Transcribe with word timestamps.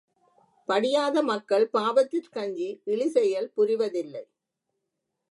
படியாத 0.69 1.23
மக்கள் 1.23 1.69
பாவத்திற்கஞ்சி, 1.73 2.69
இழி 2.83 3.07
செயல் 3.07 3.51
புரிவதில்லை. 3.57 4.23